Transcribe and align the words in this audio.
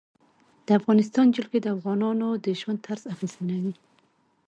د 0.65 0.67
افغانستان 0.79 1.25
جلکو 1.35 1.57
د 1.61 1.67
افغانانو 1.77 2.27
د 2.45 2.47
ژوند 2.59 2.79
طرز 2.87 3.03
اغېزمنوي. 3.13 3.73